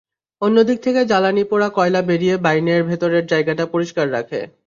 অন্য 0.41 0.57
দিক 0.63 0.77
থেকে 0.83 1.01
জ্বালানি 1.05 1.43
পোড়া 1.43 1.69
কয়লা 1.69 2.01
বেরিয়ে 2.01 2.35
বাইনের 2.37 2.81
ভেতরের 2.83 3.23
জায়গাটা 3.25 3.65
পরিষ্কার 3.65 4.07
রাখে। 4.11 4.39